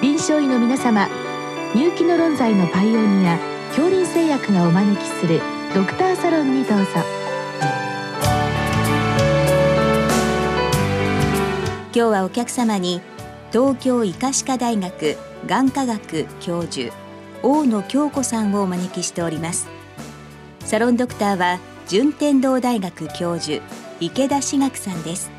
[0.00, 1.08] 臨床医の皆様
[1.74, 3.36] 入気の論剤のパイオニア
[3.70, 5.40] 恐林製薬がお招きする
[5.74, 6.84] ドクターサロンにどうぞ。
[11.92, 13.00] 今日はお客様に
[13.50, 15.16] 東京医科歯科大学
[15.46, 16.94] 眼科学教授
[17.42, 19.66] 大野京子さんをお招きしております。
[20.60, 21.58] サロンドクターは
[21.88, 23.60] 順天堂大学教授
[23.98, 25.37] 池田志学さんです。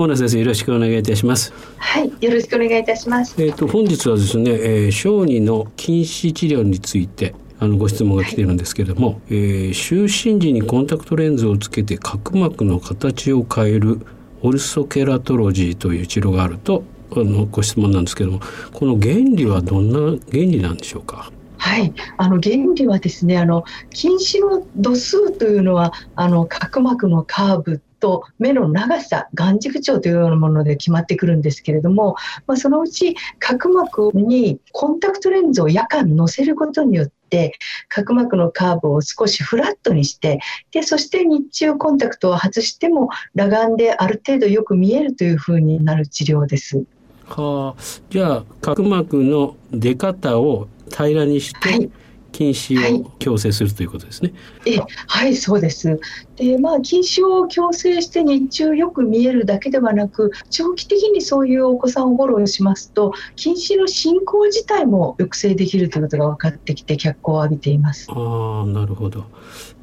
[0.00, 1.52] 大野先生よろしくお願いいたします。
[1.76, 3.34] はいよろしくお願いいたします。
[3.36, 14.00] えっ、ー、と本日はですね、えー、小児の禁止治療についてあのご質問が来ているんですけれども、はい、えー、就寝時にコンタクトレンズをつけて角膜の形を変える
[14.40, 18.42] オルソケラトロジーという治療があるとあのご質問なんですけれども
[18.72, 19.98] この原理はどんな
[20.32, 21.30] 原理なんでしょうか？
[21.58, 37.52] はい、あの原理はですねあの近視の度数というのはあの角膜のカーブと目の長さ眼軸長というようなもので決まってくるんですけれども、まあ、そのうち角膜にコンタクトレンズを夜間乗せることによって
[37.88, 40.40] 角膜のカーブを少しフラットにして
[40.72, 46.82] でそして日中コンタクトを外しても裸眼である程度よく見えるというふうになる治療です。
[47.26, 51.90] はあ、じゃあ角膜の出方を平らにして、はい
[52.32, 54.32] 禁止を強制するということですね。
[54.64, 56.00] はい、えはいそうです。
[56.36, 68.06] でまあ禁止を強制して日中よく見えるだけではなく長期的にそういうお子さんをフォローしますと禁止の進行自体も抑制できるということが分かってきて脚光を浴びています。
[68.10, 69.24] ああなるほど。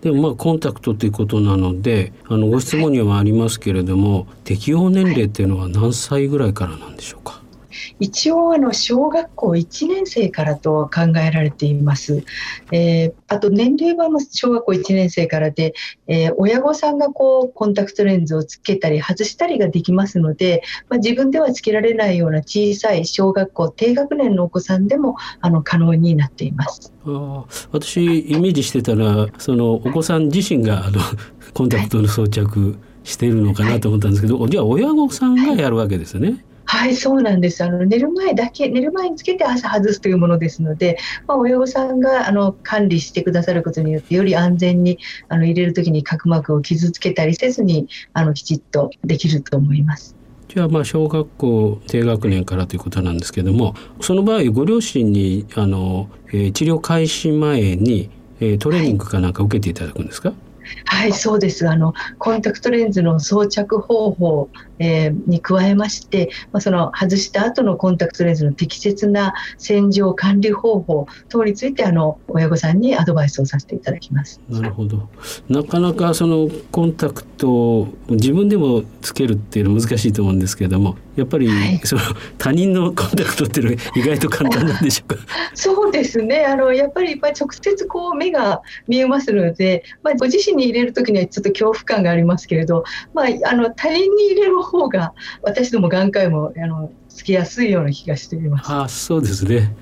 [0.01, 7.41] でもまあコンタクトということなのであのご質問にはありますけれども、はい、適用年齢っていうのは何歳ぐらいからなんでしょうか？
[7.99, 12.23] 一応あの小学校1年生からと考えられています。
[12.71, 15.73] えー、あと年齢は小学校1年生からで、
[16.07, 26.93] えー、親御さんがこうコンタクトレンズをつけたり外したりができますので、まあ、自分ではつけられないような小さい小学校低学年のお子さんでもあの可能になっています。
[27.05, 30.99] あ私イメージしてたらそのお子さん自身があの
[31.53, 36.29] コンタクトの装着しているのかなと思ったんですけど、はい、じゃあ親御さんがやるわけですね。
[36.29, 37.63] はいはい、そうなんです。
[37.63, 50.15] あの寝る前だけ、寝る前につけて朝外すというものですので、まあ、親御さんがあの管理してくださることによって、より安全にあの入れるときに角膜を傷つけたりせずに、あのきちっとできると思います。
[50.49, 60.46] じゃあまあ小学校低学年からということなんですけどもその場合ご両親にあの、えー、治療開始前に、えー、トレーニングかなんか受けていただくんですか、はい
[60.85, 61.67] はい、そうです。
[61.67, 74.39] あのコンタクトレンズの装着方法、えー、に加えまして、まあ、その外した後のコンタクトレンズの適切な洗浄管理方法等についてあの親御さんにアドバイスをさせていただきます。
[74.49, 75.09] なるほど。
[75.49, 82.01] なかなかそのコンタクトを自分でもつけるっていうのは難しいと思うんですけれども、やっぱり、はい、その
[82.37, 85.21] 他人のコンタクトっていうのは意外と簡単なんでしょうか？
[85.53, 86.45] そうですね。
[86.45, 98.69] あのやっぱりやっぱり直接こう目が見えますので、まあご自身に入れる時にはちょっと恐怖感がありますけれど、まああの他人に入れる方が私ども眼科医もあのつきやすいような気がしています。
[98.69, 99.75] あ、そうですね。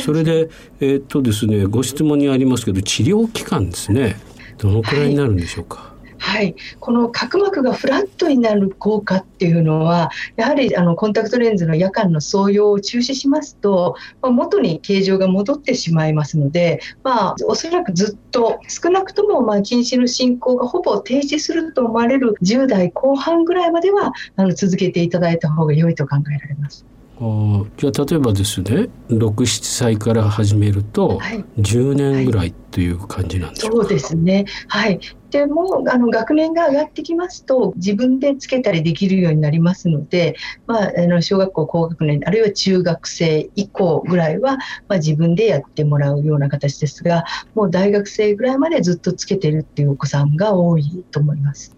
[0.00, 0.48] それで
[0.80, 4.16] えー、っとですね、ご質問にありますけど治療期間ですね。
[4.58, 5.76] どのくらいになるんでしょうか？
[5.76, 5.91] はい
[6.22, 26.86] はい、この角膜がフラットになる効果っていうのはやはりあのコンタクトレンズの夜間の装用を中止しますと、まあ、元に形状が戻ってしまいますので、まあ、おそらくずっと少なくともまあ近視の進行がほぼ停止すると思われる10代後半ぐらいまではあの続けていただいた方が良いと考えられます。
[27.24, 31.20] あじゃあ例えばですね67歳から始めると
[31.56, 34.44] 10年ぐらいという感じなんでしょうか、はい、そうですね。
[34.66, 34.98] はい。
[35.30, 40.34] でもあの学年が上がってきますと自分でつけたりできるようになりますので、
[40.66, 44.56] まあ、あの小学校高学年あるいは中学生以降ぐらいは、
[44.88, 47.24] まあ、自分でやってもらうような形ですが
[47.54, 51.76] もう大学生ぐらいまでずっとつけてるっていうお子さんが多いと思います。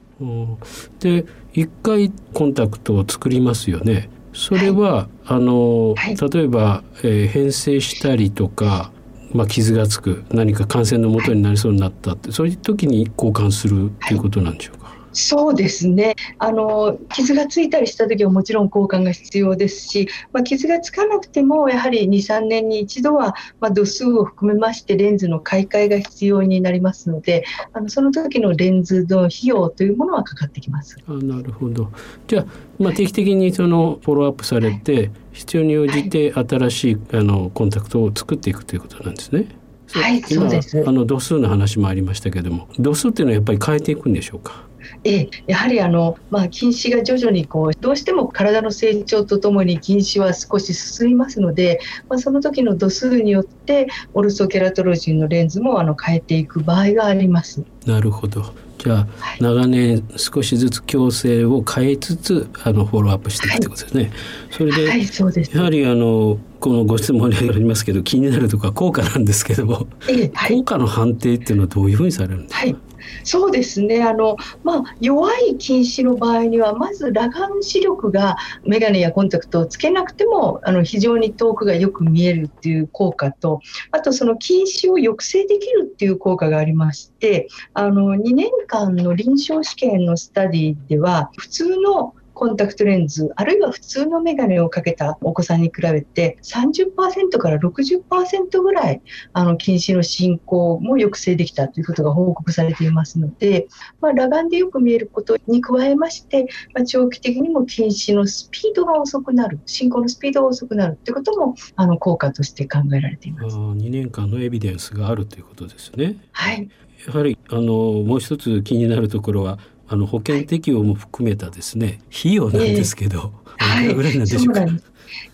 [1.01, 4.09] で1回コンタクトを作りますよね。
[4.35, 8.91] それは、はい、あの、はい、例えば、えー、変性したりとか、
[9.33, 14.84] まあ、傷がつく何か感染のもとになりそうになったって、そういう時に交換するということなんでしょうか？
[15.15, 30.99] そうですねあの傷がついたりした時はもちろん交換が必要ですし、まあ、傷がつかなくてもやはり23年に一度は、まあ、度数を含めましてレンズの買い替えが必要になりますのであのその時のレンズの費用というものはかかってきます。
[31.09, 31.91] あなるほど
[32.27, 32.47] じゃあ、
[32.79, 39.47] まあ、定期的にそのフォローアップされて、はい、必要に応じて新しい、あのコンタクトを作っていくということなんですね。
[39.93, 40.83] はい、そうです。
[40.87, 44.65] あの度数の話もありましたけども、度数っていうのはやっぱり変えていくんでしょうか？
[45.05, 57.63] ええ、やはりあの、まあ、近視が徐々にこうどうしても体の成長とともに近視は少し進みますので、まあ、その時の度数によってオルソケラトロジンのレンズもあの変えていく場合があります。
[57.87, 58.65] なるほど。
[58.79, 63.67] じゃあ、はい、長年少しずつ矯正を変えつつあのフォローアップしていくとい。
[63.67, 64.03] うことですね。
[64.03, 64.13] はい、
[64.51, 65.57] それではい、そうです。
[65.57, 72.77] やはりあのこのご質問にありますけど気になるとか効果なんですけども、えはい、効果の判定っていうのはどういうふうにされるんですか、はい
[73.23, 74.03] そうですね。
[74.03, 83.61] あの、まあ、弱い近視の場合にはまず裸眼視力が眼鏡やコンタクトをつけなくてもあの非常に遠くがよく見えるっていう効果と
[83.91, 99.03] あとその近視を抑制できるっていう効果がありましてあの2年間の臨床試験のスタディでは普通のコンタクトレンズあるいは普通のメガネをかけたお子さんに比べて30%から60%ぐらい
[99.33, 103.69] あの近視の進行も抑制できたということが報告されていますので、
[104.01, 113.57] まあ、裸眼でよく見えることに加えまして、まあ、長期的にも近視のスピードが遅くなる進行のスピードが遅くなるということもあの効果として考えられています。
[113.57, 116.17] あ2年間のエビデンスがあるということですね。
[116.33, 116.69] はい
[117.07, 119.59] やはりあのもう一つ気になるところは
[119.95, 123.33] あの保険適用も含めたですね、費用なんですけど、
[123.81, 124.61] えー、ぐらいなんでしょうか？
[124.61, 124.71] はい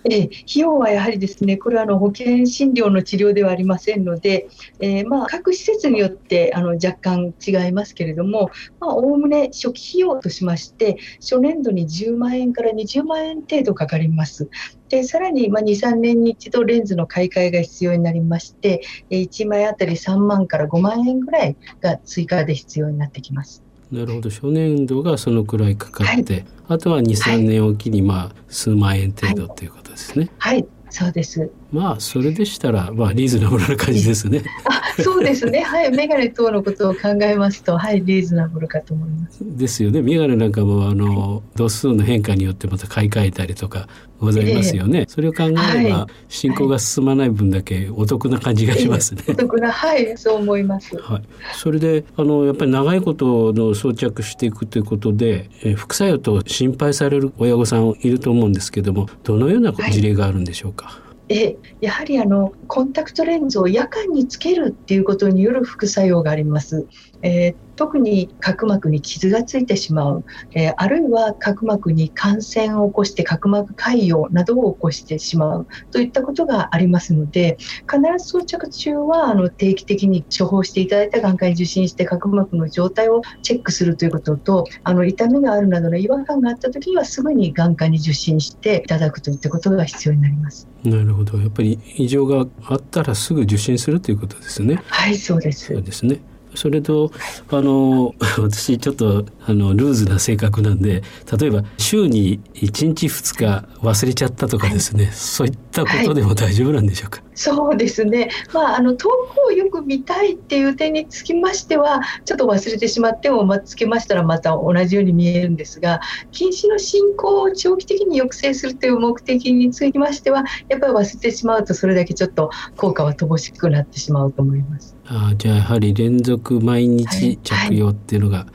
[0.05, 4.49] えー、費用はやはりですねこれはあの保険診療の治療ではありませんので、
[4.81, 14.51] えー、まあ、各施設によってあの若干違いますけれどもおおむね初期費用としまして初年度に10万円から20万円程度かかります。
[14.89, 23.70] でさらに、まあ、23年に一度レンズの買い替えが必要になりまして1枚あたり3万から5万円ぐらいが追加で必要になってきます。
[23.93, 30.31] なるほど初年度がそのくらいかかって、はい、あとは23年おきにまあ数万円程度ということですね。
[30.39, 31.51] はい、はいそうです。
[31.73, 34.43] まあそれでしたらまあリーズナブルな感じですね。
[34.65, 35.61] あ、そうですね。
[35.63, 39.39] はい、メガネ等のことを考えますと、はい、リーズナブルかと思います。
[39.41, 40.03] ですよね。
[40.03, 43.87] メガネなんかもあの度数の変化によってまた買い替えたりとか
[44.19, 45.01] ございますよね。
[45.01, 45.49] えー、それを考え
[45.85, 49.23] れば、はい、進行が進まない分だけお得な感じがしますね。
[49.29, 50.97] えー、お得なはいそう思います。
[50.97, 51.23] はい。
[51.55, 60.87] それであのやっぱり長いことの装着していくということで、えー、副作用と心配される親御さんいると思うんですけども、どのような事例があるんでしょうか？
[60.87, 66.89] はいえやはりあのコンタクトレンズを夜間につけるっていうことによる副作用があります。
[67.23, 77.57] えー、特に角膜に傷がついてしまう、えー、あるいは角膜に感染を起こして角膜潰瘍などを起こしてしまうといったことがありますので
[77.91, 90.69] 必ず装着中はあの定期的に処方していただいた眼科に受診して角膜の状態をチェックするということとあの痛みがあるなどの違和感があった時にはすぐに眼科に受診していただくといったことが必要になります。
[90.85, 94.83] なるほどやっぱり異常があったらすぐ受診するということですね。
[94.87, 95.73] はいそうです。
[95.73, 96.21] そうですね。
[96.55, 97.13] それと
[97.51, 101.03] あの 私ちょっとあのルーズな性格なんで
[101.39, 116.01] 例えば週に1日2日忘れちゃったとかですね、はい、そういったことでも大丈夫なんでしょうか、はい、そうですね、まあ、あの遠くをよく見たいっていう点につきましてはちょっと忘れてしまっても、まあ、つけましたらまた同じように見えるんですが
[116.33, 124.95] 近視の進行を長期的に抑制するという目的につきましてはやっぱり忘れてしまうとそれだけちょっと効果は乏しくなってしまうと思います。
[125.07, 128.47] あじゃあやはり連続毎日着用っていうのが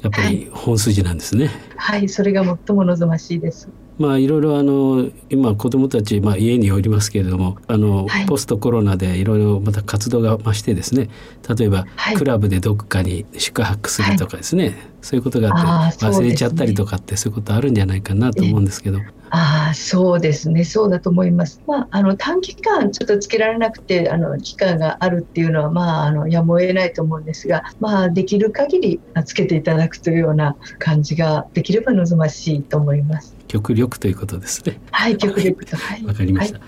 [0.00, 1.46] やっぱり本筋なんですね。
[1.76, 3.68] はい、はい、それが最も望ましいです。
[4.02, 11.08] まあいろいろあの今子どもたち、まあ、家におりますけれどもあの、はい、ポストコロナでいろいろまた活動が増してですね
[11.56, 18.98] 例えば、はい、クラブでどこかに宿泊するとかですね、はい、そういうことがあって忘れちゃったりとかってそういうことあるんじゃないかなと思うんですけど。
[19.34, 21.62] ああそうですねそうだと思います。
[21.66, 33.34] まあ、あの短期間ちょっとつけられなくてあの期間があるっていうのはまああのやむを得ないと思うんですが、まあ、できる限りつけていただくというような感じができれば望ましいと思います。
[33.52, 34.80] 極力ということですね。
[34.90, 35.76] はい、 極力と。
[35.76, 36.58] はい、わかりました。
[36.58, 36.64] は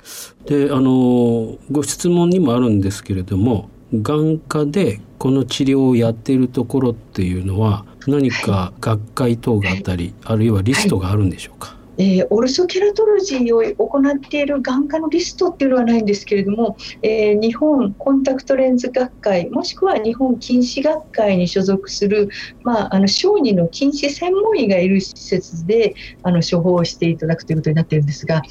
[0.46, 11.74] い、で、あのご質問にもあるんですけれども、眼科でこの治療をやっているところっていうのは何か学会等があったり、はい、あるいはリストがあるんでしょうか？
[11.98, 22.28] えー、オルソケラトロジーを行っている眼科のリストっていうのはないんですけれども、えー、日本コンタクトレンズ学会もしくは日本近視学会に所属する、
[22.62, 28.42] まあ、あの小児の近視専門医がいる施設であの処方していただくということになっているんですが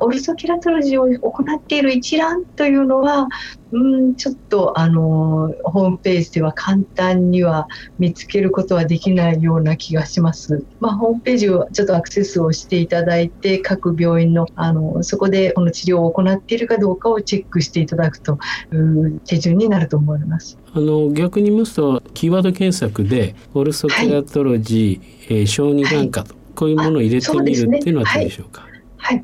[0.00, 3.28] オルソケラトロジーを行っている一覧というのは
[3.74, 7.66] うんちょっとあのホームページでは簡単には
[7.98, 10.64] 見つけることはできないような気がします。
[10.78, 18.38] まあ、ホームページをちょっとアクセスをしていただいて各病院のあのそこでこの治療を行っているかどうかをチェックしていただくと
[18.72, 20.56] いう手順になると思います。
[20.72, 28.62] あの逆に言いますとキーワード検索でオルソケラトロジー、はい、えー、小児眼科と、こういうものを入れてみるっていうのはどうでしょうか？
[28.62, 28.73] はい、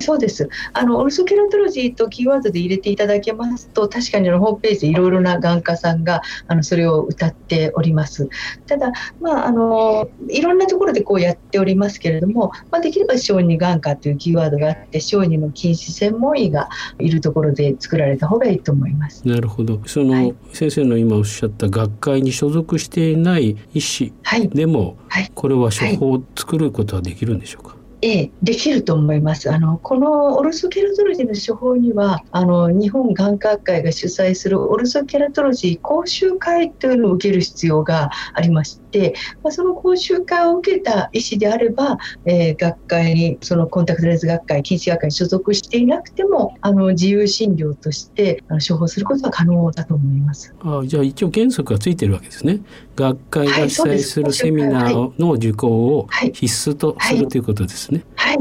[0.01, 0.49] そうです。
[0.73, 8.29] あのオルソケラトロジーとキーワードで入れていただけますと、確かにあのホームページでいろいろな眼科さんがあのそれを歌っております。
[8.67, 16.69] ただ、まああのいろんなところでこうやっておりますけれども、まあ、できれば小児眼科というキーワードがあって、小児の近視専門医が
[16.99, 19.27] いるところで作られた方がいいと思います。
[19.27, 19.81] なるほど。
[19.87, 24.13] その、はい、先生の今おっしゃった学会に所属していない医師
[24.53, 27.80] でも、はいはい、これは処方を作ることはできるんでしょうか？
[28.03, 29.51] ええ、できると思います。
[29.53, 50.55] あのこのオルソケラトロジーの処方にはあの日本眼科学会が主催するオルソケラトロジー講習会というのを受ける必要がありまして、まあ、その講習会を受けた医師であれば、えー、学会にそのコンタクトレンズ学会近視学会に所属していなくてもあの自由診療としてあの処方することは可能だと思います。
[50.61, 52.61] あじゃあ一応原則がついてるわけですね。
[52.97, 57.90] 学会が主催するセミナーの受講を必須とするということですね。
[57.90, 57.90] はい、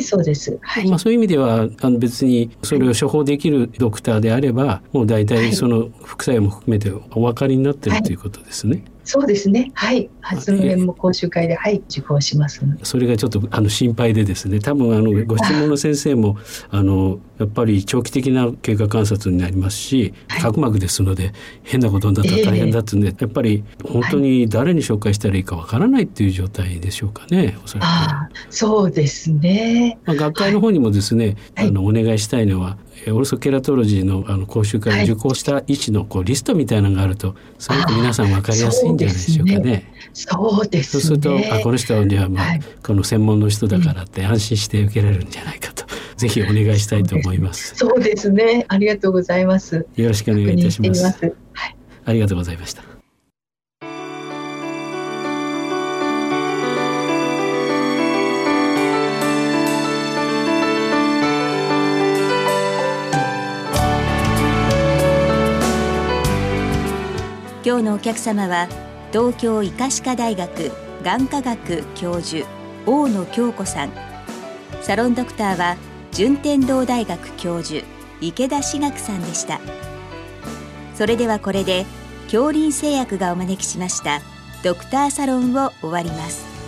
[0.02, 0.58] そうです。
[0.62, 8.84] はい、まあそういう意味ではあの別にそれを処方できるドクターであれば、もう大体その副作用も含めてお分かりになってるということですね。
[9.10, 9.72] そうですね。
[9.74, 10.08] はい。
[10.22, 12.64] 発明も講習会で、はい、受講します。
[12.84, 14.60] それがちょっとあの心配でですね。
[14.60, 16.38] 多分あのご質問の先生も
[16.70, 27.58] あのやっぱり長期的な経過観察になりますし、角膜ですので変なことになったら大変だってんで、えー、やっぱり本当に誰に紹介したらいいかわからないっていう状態でしょうかね。
[27.66, 27.88] おそらく。
[27.90, 29.98] あそうですね。
[30.06, 39.94] まあ学会の方にもですね、はい、あのお願いしたいのはオルソケラトロジーのあの講習会を受講した医師のこうリストみたいなのがあるとすごく皆さん分かりやすいんじゃないでしょうかね。
[40.14, 45.86] そうです、ね、そうするとあこの人にはまあ、はい、この専門の人だからって安心して受けられるんじゃないかと。
[46.18, 47.76] ぜひお願いしたいと思います。
[47.80, 48.66] そうですね。
[48.68, 49.88] ありがとうございます。
[49.96, 51.04] よろしくお願いいたします。
[51.04, 51.76] ますはい、
[52.06, 52.99] ありがとうございました。
[67.80, 68.68] 今日のお客様は
[69.14, 72.46] 東京医科歯科大学眼科学教授
[72.86, 73.92] 大野京子さん。
[74.82, 75.78] サロンドクターは
[76.12, 77.86] 順天堂大学教授
[78.20, 79.62] 池田志学さんでした。
[80.94, 81.86] それではこれで
[82.24, 84.20] 恐林製薬がお招きしました
[84.62, 86.59] ドクターサロンを終わります。